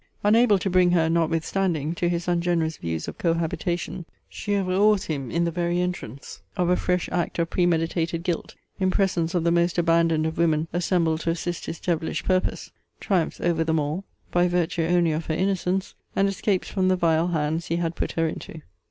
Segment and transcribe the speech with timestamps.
[0.23, 5.29] Unable to bring her, notwithstanding, to his ungenerous views of cohabitation, she over awes him
[5.29, 9.51] in the very entrance of a fresh act of premeditated guilt, in presence of the
[9.51, 14.47] most abandoned of women assembled to assist his devilish purpose; triumphs over them all, by
[14.47, 18.27] virtue only of her innocence; and escapes from the vile hands he had put her
[18.27, 18.61] into.